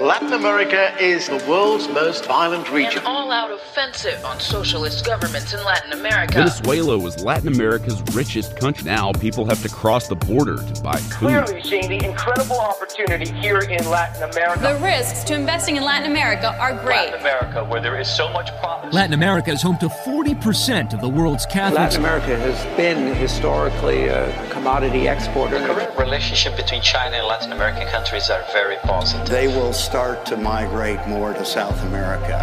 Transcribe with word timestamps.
Latin 0.00 0.34
America 0.34 0.94
is 1.00 1.26
the 1.26 1.42
world's 1.48 1.88
most 1.88 2.26
violent 2.26 2.70
region. 2.70 2.98
An 2.98 3.06
all-out 3.06 3.50
offensive 3.50 4.22
on 4.26 4.38
socialist 4.38 5.06
governments 5.06 5.54
in 5.54 5.64
Latin 5.64 5.94
America. 5.94 6.34
Venezuela 6.34 6.98
was 6.98 7.24
Latin 7.24 7.48
America's 7.48 8.02
richest 8.14 8.56
country. 8.56 8.84
Now 8.84 9.12
people 9.12 9.46
have 9.46 9.62
to 9.62 9.70
cross 9.70 10.06
the 10.06 10.14
border 10.14 10.56
to 10.56 10.82
buy 10.82 10.98
food. 10.98 11.18
Clearly 11.18 11.62
seeing 11.62 11.88
the 11.88 12.04
incredible 12.04 12.60
opportunity 12.60 13.32
here 13.40 13.60
in 13.60 13.88
Latin 13.88 14.30
America. 14.30 14.60
The 14.60 14.84
risks 14.84 15.24
to 15.24 15.34
investing 15.34 15.76
in 15.76 15.82
Latin 15.82 16.10
America 16.10 16.54
are 16.60 16.74
great. 16.74 17.12
Latin 17.12 17.20
America, 17.20 17.64
where 17.64 17.80
there 17.80 17.98
is 17.98 18.06
so 18.06 18.30
much 18.34 18.50
promise. 18.60 18.92
Latin 18.92 19.14
America 19.14 19.50
is 19.50 19.62
home 19.62 19.78
to 19.78 19.88
40% 19.88 20.92
of 20.92 21.00
the 21.00 21.08
world's 21.08 21.46
Catholics. 21.46 21.96
Latin 21.96 22.00
America 22.00 22.36
has 22.36 22.76
been 22.76 23.14
historically 23.14 24.08
a 24.08 24.26
commodity 24.66 25.06
exporter. 25.06 25.62
The 25.62 25.66
current 25.70 25.94
relationship 25.96 26.56
between 26.56 26.82
China 26.82 27.14
and 27.14 27.26
Latin 27.30 27.52
American 27.52 27.86
countries 27.86 28.26
are 28.34 28.42
very 28.50 28.74
positive. 28.82 29.30
They 29.30 29.46
will 29.46 29.72
start 29.72 30.26
to 30.26 30.36
migrate 30.36 30.98
more 31.06 31.30
to 31.32 31.44
South 31.46 31.78
America. 31.86 32.34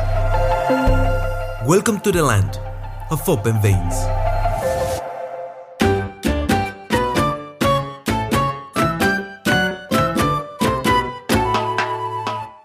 Welcome 1.68 2.00
to 2.00 2.16
the 2.16 2.24
land 2.24 2.56
of 3.12 3.28
open 3.28 3.60
veins. 3.60 3.96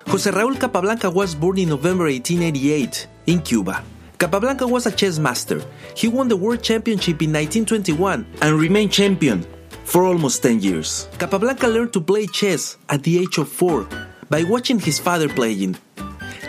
Jose 0.06 0.30
Raul 0.30 0.54
Capablanca 0.54 1.10
was 1.10 1.34
born 1.34 1.58
in 1.58 1.70
November 1.70 2.04
1888 2.06 3.08
in 3.26 3.42
Cuba. 3.42 3.82
Capablanca 4.18 4.66
was 4.66 4.84
a 4.84 4.90
chess 4.90 5.16
master. 5.20 5.62
He 5.94 6.08
won 6.08 6.26
the 6.26 6.36
world 6.36 6.60
championship 6.60 7.22
in 7.22 7.30
1921 7.30 8.26
and 8.42 8.58
remained 8.58 8.90
champion 8.90 9.46
for 9.84 10.04
almost 10.04 10.42
10 10.42 10.58
years. 10.58 11.08
Capablanca 11.18 11.68
learned 11.68 11.92
to 11.92 12.00
play 12.00 12.26
chess 12.26 12.78
at 12.88 13.04
the 13.04 13.16
age 13.16 13.38
of 13.38 13.48
4 13.48 13.86
by 14.28 14.42
watching 14.42 14.80
his 14.80 14.98
father 14.98 15.28
playing. 15.28 15.76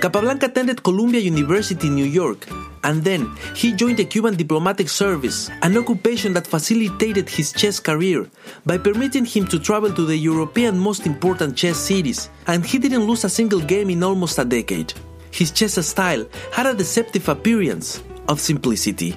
Capablanca 0.02 0.48
attended 0.48 0.82
Columbia 0.82 1.22
University 1.22 1.88
in 1.88 1.94
New 1.94 2.06
York, 2.06 2.48
and 2.84 3.04
then 3.04 3.30
he 3.54 3.72
joined 3.72 3.98
the 3.98 4.06
Cuban 4.06 4.36
Diplomatic 4.36 4.90
Service, 4.90 5.52
an 5.62 5.78
occupation 5.78 6.34
that 6.34 6.48
facilitated 6.48 7.30
his 7.30 7.54
chess 7.54 7.80
career 7.80 8.26
by 8.66 8.80
permitting 8.80 9.26
him 9.26 9.46
to 9.46 9.60
travel 9.60 9.94
to 9.94 10.06
the 10.06 10.18
European 10.18 10.80
most 10.80 11.06
important 11.06 11.56
chess 11.56 11.78
cities, 11.78 12.30
and 12.48 12.66
he 12.66 12.80
didn't 12.80 13.06
lose 13.06 13.26
a 13.26 13.30
single 13.30 13.60
game 13.62 13.92
in 13.92 14.02
almost 14.02 14.40
a 14.40 14.46
decade. 14.46 14.92
His 15.32 15.52
chess 15.52 15.86
style 15.86 16.26
had 16.52 16.66
a 16.66 16.74
deceptive 16.74 17.28
appearance 17.30 18.04
of 18.28 18.40
simplicity. 18.40 19.16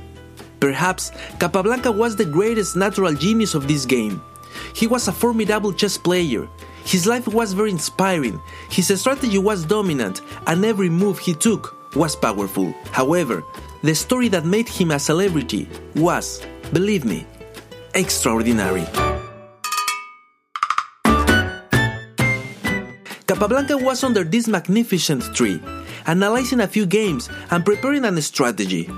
Perhaps 0.60 1.10
Capablanca 1.38 1.90
was 1.90 2.16
the 2.16 2.24
greatest 2.24 2.76
natural 2.76 3.14
genius 3.14 3.54
of 3.54 3.66
this 3.66 3.84
game. 3.84 4.22
He 4.74 4.86
was 4.86 5.08
a 5.08 5.12
formidable 5.12 5.72
chess 5.72 5.98
player, 5.98 6.48
his 6.84 7.06
life 7.06 7.28
was 7.28 7.52
very 7.52 7.70
inspiring, 7.70 8.40
his 8.70 8.88
strategy 9.00 9.38
was 9.38 9.64
dominant, 9.64 10.20
and 10.46 10.64
every 10.64 10.90
move 10.90 11.18
he 11.18 11.34
took 11.34 11.76
was 11.94 12.16
powerful. 12.16 12.74
However, 12.90 13.42
the 13.82 13.94
story 13.94 14.28
that 14.28 14.44
made 14.44 14.68
him 14.68 14.90
a 14.90 14.98
celebrity 14.98 15.68
was, 15.94 16.42
believe 16.72 17.04
me, 17.04 17.26
extraordinary. 17.94 18.86
Capablanca 23.26 23.78
was 23.78 24.04
under 24.04 24.24
this 24.24 24.48
magnificent 24.48 25.22
tree, 25.34 25.60
analyzing 26.06 26.60
a 26.60 26.68
few 26.68 26.86
games 26.86 27.28
and 27.50 27.64
preparing 27.64 28.04
a 28.04 28.22
strategy. 28.22 28.90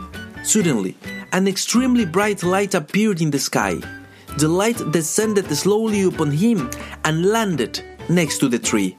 Suddenly, 0.42 0.96
an 1.32 1.48
extremely 1.48 2.04
bright 2.04 2.42
light 2.42 2.74
appeared 2.74 3.20
in 3.20 3.30
the 3.30 3.38
sky. 3.38 3.80
The 4.38 4.48
light 4.48 4.80
descended 4.92 5.50
slowly 5.56 6.02
upon 6.02 6.30
him 6.30 6.70
and 7.04 7.26
landed 7.26 7.82
next 8.08 8.38
to 8.38 8.48
the 8.48 8.58
tree. 8.58 8.96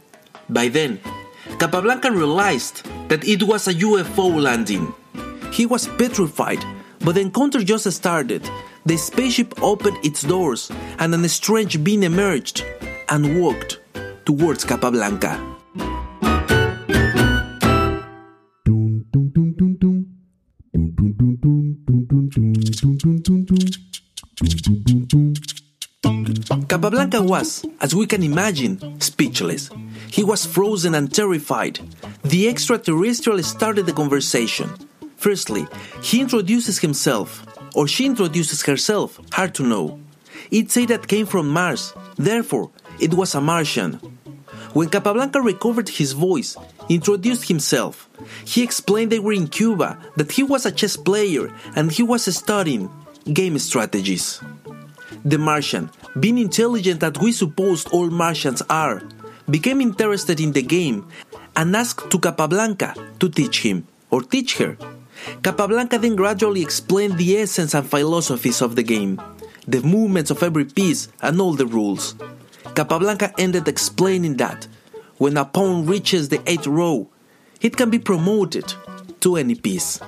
By 0.50 0.68
then, 0.68 1.00
Capablanca 1.60 2.12
realized 2.12 2.86
that 3.10 3.28
it 3.28 3.44
was 3.44 3.68
a 3.68 3.74
UFO 3.74 4.42
landing. 4.42 4.94
He 5.52 5.66
was 5.66 5.88
petrified, 5.88 6.64
but 7.00 7.16
the 7.16 7.22
encounter 7.22 7.64
just 7.64 7.90
started. 7.92 8.50
The 8.86 8.98
spaceship 8.98 9.62
opened 9.62 9.98
its 10.04 10.22
doors, 10.22 10.72
and 11.00 11.14
a 11.14 11.30
strange 11.30 11.84
being 11.84 12.04
emerged 12.04 12.66
and 13.10 13.40
walked 13.42 13.80
towards 14.26 14.66
Capablanca. 14.66 15.56
Capablanca 26.86 27.20
was, 27.20 27.66
as 27.82 27.96
we 27.96 28.06
can 28.06 28.22
imagine, 28.22 29.02
speechless. 29.02 29.72
He 30.12 30.24
was 30.24 30.46
frozen 30.46 30.94
and 30.94 31.12
terrified. 31.12 31.80
The 32.24 32.48
extraterrestrial 32.48 33.42
started 33.42 33.88
the 33.88 33.92
conversation. 33.92 34.70
Firstly, 35.18 35.66
he 36.04 36.22
introduces 36.22 36.78
himself, 36.78 37.44
or 37.74 37.88
she 37.88 38.06
introduces 38.06 38.62
herself, 38.62 39.20
hard 39.32 39.56
to 39.56 39.64
know. 39.64 40.00
It 40.52 40.70
said 40.70 40.90
that 40.90 41.08
came 41.08 41.26
from 41.26 41.50
Mars, 41.50 41.92
therefore, 42.18 42.70
it 43.00 43.16
was 43.16 43.34
a 43.34 43.42
Martian. 43.42 43.94
When 44.74 44.90
Capablanca 44.90 45.42
recovered 45.42 45.90
his 45.90 46.12
voice, 46.12 46.56
introduced 46.88 47.48
himself, 47.48 48.08
he 48.46 48.62
explained 48.62 49.12
they 49.12 49.18
were 49.18 49.34
in 49.34 49.48
Cuba, 49.48 49.98
that 50.18 50.34
he 50.34 50.44
was 50.44 50.68
a 50.68 50.72
chess 50.72 50.96
player, 50.98 51.52
and 51.76 51.92
he 51.92 52.04
was 52.04 52.26
studying 52.26 52.92
game 53.34 53.58
strategies. 53.58 54.40
The 55.26 55.40
Martian, 55.40 55.90
being 56.20 56.38
intelligent 56.38 57.02
as 57.02 57.14
we 57.20 57.32
supposed 57.32 57.90
all 57.90 58.12
Martians 58.12 58.62
are, 58.70 59.02
became 59.50 59.82
interested 59.82 60.40
in 60.40 60.52
the 60.52 60.62
game 60.62 61.08
and 61.56 61.76
asked 61.76 62.12
to 62.12 62.20
Capablanca 62.20 62.94
to 63.20 63.30
teach 63.30 63.64
him 63.64 63.88
or 64.12 64.22
teach 64.22 64.58
her. 64.60 64.78
Capablanca 65.42 65.98
then 65.98 66.16
gradually 66.16 66.62
explained 66.62 67.18
the 67.18 67.40
essence 67.40 67.74
and 67.74 67.90
philosophies 67.90 68.62
of 68.62 68.76
the 68.76 68.84
game, 68.84 69.20
the 69.68 69.82
movements 69.82 70.30
of 70.30 70.44
every 70.44 70.66
piece, 70.66 71.08
and 71.24 71.42
all 71.42 71.54
the 71.54 71.66
rules. 71.66 72.14
Capablanca 72.76 73.34
ended 73.40 73.68
explaining 73.68 74.38
that 74.38 74.68
when 75.18 75.38
a 75.38 75.46
pawn 75.46 75.88
reaches 75.88 76.30
the 76.30 76.42
eighth 76.46 76.68
row, 76.68 77.10
it 77.62 77.76
can 77.76 77.90
be 77.90 77.98
promoted 77.98 78.72
to 79.22 79.38
any 79.38 79.56
piece. 79.56 80.00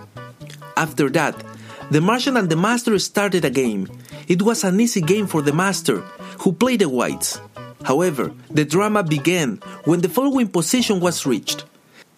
After 0.76 1.10
that, 1.10 1.44
the 1.90 2.02
Martian 2.02 2.38
and 2.38 2.50
the 2.50 2.56
Master 2.56 3.00
started 3.00 3.46
a 3.46 3.50
game. 3.50 3.88
It 4.28 4.42
was 4.42 4.64
an 4.64 4.80
easy 4.80 5.02
game 5.02 5.26
for 5.26 5.42
the 5.42 5.54
Master, 5.54 6.02
who 6.40 6.52
played 6.52 6.82
the 6.82 6.90
whites. 6.90 7.40
However, 7.84 8.34
the 8.52 8.66
drama 8.66 9.02
began 9.02 9.62
when 9.86 10.02
the 10.02 10.10
following 10.10 10.50
position 10.50 11.00
was 11.00 11.26
reached. 11.26 11.64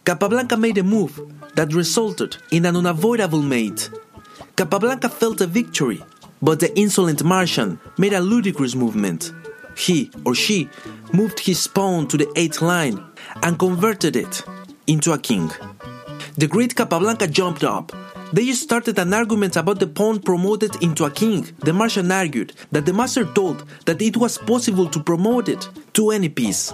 Capablanca 0.06 0.58
made 0.58 0.80
a 0.80 0.84
move 0.84 1.22
that 1.54 1.74
resulted 1.74 2.38
in 2.52 2.66
an 2.66 2.76
unavoidable 2.76 3.44
mate. 3.44 3.92
Capablanca 4.56 5.08
felt 5.08 5.42
a 5.42 5.48
victory, 5.48 6.02
but 6.42 6.60
the 6.60 6.76
insolent 6.78 7.24
Martian 7.24 7.80
made 8.00 8.14
a 8.14 8.22
ludicrous 8.22 8.74
movement. 8.74 9.32
He 9.78 10.10
or 10.26 10.34
she 10.34 10.68
moved 11.14 11.40
his 11.40 11.68
pawn 11.68 12.08
to 12.08 12.18
the 12.18 12.32
eighth 12.36 12.62
line 12.62 13.04
and 13.44 13.60
converted 13.60 14.16
it 14.16 14.42
into 14.88 15.14
a 15.14 15.20
king. 15.20 15.52
The 16.38 16.48
great 16.48 16.76
Capablanca 16.76 17.28
jumped 17.28 17.64
up. 17.64 17.92
They 18.32 18.52
started 18.52 19.00
an 19.00 19.14
argument 19.14 19.56
about 19.56 19.80
the 19.80 19.88
pawn 19.88 20.20
promoted 20.20 20.84
into 20.84 21.06
a 21.06 21.12
king. 21.12 21.48
The 21.60 21.74
Martian 21.74 22.12
argued 22.12 22.54
that 22.72 22.86
the 22.86 22.94
master 22.94 23.26
told 23.26 23.66
that 23.86 24.02
it 24.02 24.18
was 24.18 24.38
possible 24.38 24.88
to 24.90 25.02
promote 25.02 25.50
it 25.50 25.68
to 25.94 26.12
any 26.12 26.30
piece. 26.30 26.72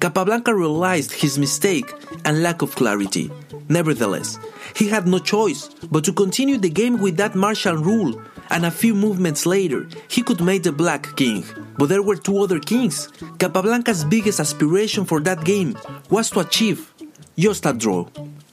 Capablanca 0.00 0.54
realized 0.54 1.12
his 1.12 1.38
mistake 1.38 1.92
and 2.24 2.42
lack 2.42 2.62
of 2.62 2.74
clarity. 2.74 3.30
Nevertheless, 3.68 4.38
he 4.74 4.88
had 4.88 5.06
no 5.06 5.18
choice 5.18 5.68
but 5.90 6.04
to 6.04 6.12
continue 6.12 6.56
the 6.56 6.70
game 6.70 6.98
with 6.98 7.16
that 7.18 7.34
Martian 7.34 7.82
rule, 7.82 8.20
and 8.50 8.64
a 8.64 8.70
few 8.70 8.94
movements 8.94 9.44
later, 9.44 9.88
he 10.08 10.22
could 10.22 10.40
make 10.40 10.62
the 10.62 10.72
black 10.72 11.14
king. 11.16 11.44
But 11.76 11.88
there 11.88 12.02
were 12.02 12.16
two 12.16 12.38
other 12.38 12.60
kings. 12.60 13.08
Capablanca's 13.38 14.04
biggest 14.04 14.40
aspiration 14.40 15.04
for 15.04 15.20
that 15.20 15.44
game 15.44 15.76
was 16.08 16.30
to 16.30 16.40
achieve 16.40 16.94
just 17.36 17.66
a 17.66 17.72
draw. 17.72 18.06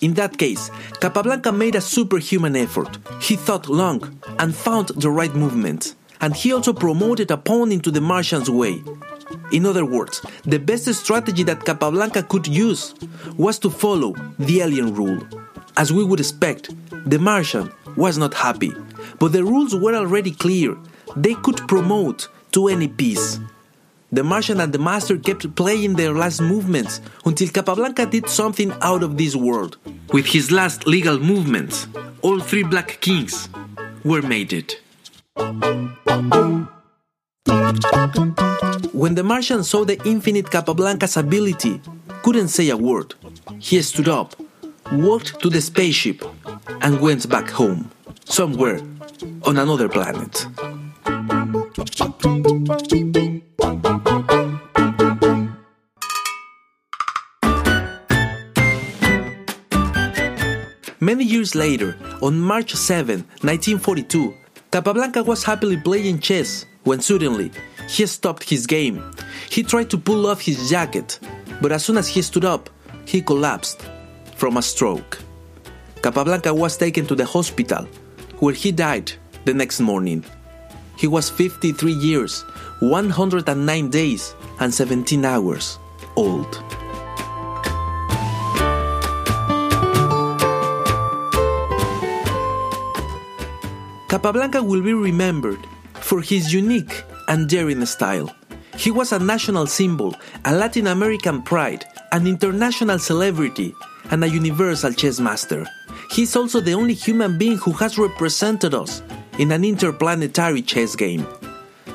In 0.04 0.16
that 0.16 0.38
case, 0.38 0.70
Capablanca 1.00 1.54
made 1.54 1.76
a 1.76 1.82
superhuman 1.82 2.58
effort. 2.58 2.98
He 3.22 3.38
thought 3.38 3.70
long 3.70 4.20
and 4.38 4.54
found 4.54 4.90
the 4.90 5.10
right 5.10 5.34
movement. 5.34 5.96
And 6.20 6.36
he 6.36 6.52
also 6.52 6.74
promoted 6.74 7.32
a 7.32 7.38
pawn 7.38 7.72
into 7.72 7.90
the 7.90 8.02
Martian's 8.02 8.50
way. 8.50 8.84
In 9.54 9.66
other 9.66 9.86
words, 9.86 10.22
the 10.44 10.60
best 10.60 10.94
strategy 10.94 11.44
that 11.44 11.64
Capablanca 11.64 12.24
could 12.24 12.48
use 12.48 12.94
was 13.38 13.58
to 13.60 13.70
follow 13.70 14.14
the 14.40 14.60
alien 14.60 14.94
rule. 14.94 15.26
As 15.78 15.94
we 15.94 16.04
would 16.04 16.20
expect, 16.20 16.70
the 17.10 17.18
Martian 17.18 17.72
was 17.96 18.18
not 18.18 18.34
happy, 18.34 18.74
but 19.20 19.32
the 19.32 19.46
rules 19.46 19.74
were 19.74 19.96
already 19.96 20.32
clear. 20.32 20.76
They 21.16 21.36
could 21.36 21.66
promote 21.70 22.28
to 22.52 22.68
any 22.68 22.90
piece. 22.90 23.40
The 24.14 24.24
Martian 24.24 24.60
and 24.60 24.72
the 24.72 24.78
Master 24.78 25.18
kept 25.18 25.56
playing 25.56 25.96
their 25.96 26.14
last 26.14 26.40
movements 26.40 27.02
until 27.26 27.48
Capablanca 27.48 28.06
did 28.06 28.30
something 28.30 28.72
out 28.80 29.02
of 29.02 29.18
this 29.18 29.36
world. 29.36 29.78
With 30.12 30.28
his 30.28 30.52
last 30.52 30.86
legal 30.86 31.18
movements, 31.18 31.88
all 32.22 32.40
three 32.40 32.62
Black 32.62 33.02
Kings 33.02 33.50
were 34.04 34.22
mated. 34.22 34.76
When 38.94 39.16
the 39.16 39.24
Martian 39.26 39.64
saw 39.64 39.84
the 39.84 40.00
infinite 40.06 40.52
Capablanca's 40.52 41.18
ability, 41.18 41.82
couldn't 42.22 42.50
say 42.50 42.70
a 42.70 42.78
word. 42.78 43.16
He 43.58 43.82
stood 43.82 44.10
up, 44.10 44.36
walked 44.92 45.40
to 45.40 45.50
the 45.50 45.60
spaceship, 45.60 46.24
and 46.82 47.02
went 47.02 47.28
back 47.28 47.50
home, 47.50 47.90
somewhere 48.26 48.80
on 49.42 49.58
another 49.58 49.90
planet. 49.90 50.46
Many 61.14 61.26
years 61.26 61.54
later, 61.54 61.96
on 62.24 62.40
March 62.40 62.74
7, 62.74 63.20
1942, 63.42 64.34
Capablanca 64.72 65.22
was 65.22 65.44
happily 65.44 65.78
playing 65.78 66.18
chess 66.18 66.66
when 66.86 67.02
suddenly 67.02 67.52
he 67.88 68.08
stopped 68.08 68.50
his 68.50 68.66
game. 68.66 69.14
He 69.48 69.62
tried 69.62 69.92
to 69.92 69.98
pull 70.00 70.26
off 70.26 70.42
his 70.42 70.72
jacket, 70.72 71.20
but 71.62 71.72
as 71.72 71.86
soon 71.86 71.98
as 71.98 72.08
he 72.08 72.24
stood 72.24 72.46
up, 72.46 72.68
he 73.06 73.22
collapsed 73.22 73.88
from 74.38 74.58
a 74.58 74.62
stroke. 74.64 75.20
Capablanca 76.02 76.52
was 76.52 76.78
taken 76.78 77.06
to 77.06 77.14
the 77.14 77.26
hospital, 77.26 77.86
where 78.40 78.56
he 78.56 78.72
died 78.72 79.12
the 79.46 79.54
next 79.54 79.82
morning. 79.82 80.26
He 80.98 81.06
was 81.06 81.30
53 81.30 81.92
years, 81.92 82.42
109 82.80 83.90
days, 83.92 84.34
and 84.60 84.74
17 84.74 85.24
hours 85.26 85.78
old. 86.16 86.64
Capablanca 94.14 94.62
will 94.62 94.84
be 94.84 94.94
remembered 94.94 95.58
for 95.96 96.22
his 96.22 96.54
unique 96.54 97.04
and 97.30 97.50
daring 97.50 97.84
style. 97.88 98.30
He 98.78 98.92
was 98.92 99.12
a 99.12 99.18
national 99.18 99.66
symbol, 99.66 100.16
a 100.46 100.54
Latin 100.54 100.86
American 100.86 101.42
pride, 101.42 101.84
an 102.12 102.28
international 102.28 103.00
celebrity, 103.00 103.74
and 104.12 104.24
a 104.24 104.30
universal 104.30 104.94
chess 104.94 105.20
master. 105.20 105.66
He 106.12 106.22
is 106.22 106.36
also 106.36 106.60
the 106.60 106.76
only 106.76 106.94
human 106.94 107.40
being 107.40 107.58
who 107.58 107.72
has 107.72 107.98
represented 107.98 108.76
us 108.76 109.02
in 109.40 109.52
an 109.52 109.66
interplanetary 109.66 110.62
chess 110.62 110.96
game. 110.96 111.26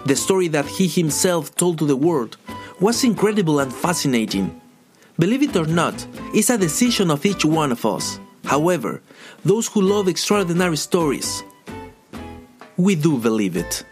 The 0.06 0.17
story 0.17 0.49
that 0.49 0.67
he 0.67 0.88
himself 0.88 1.55
told 1.55 1.79
to 1.79 1.87
the 1.87 1.94
world 1.94 2.37
was 2.81 3.05
incredible 3.05 3.61
and 3.61 3.73
fascinating. 3.73 4.61
Believe 5.21 5.44
it 5.44 5.55
or 5.55 5.67
not, 5.67 6.05
it's 6.35 6.50
a 6.50 6.59
decision 6.59 7.12
of 7.12 7.25
each 7.25 7.44
one 7.44 7.71
of 7.71 7.87
us. 7.87 8.19
However, 8.43 9.03
those 9.44 9.69
who 9.69 9.82
love 9.82 10.09
extraordinary 10.09 10.79
stories 10.79 11.44
we 12.79 12.95
do 12.95 13.19
believe 13.19 13.57
it. 13.57 13.85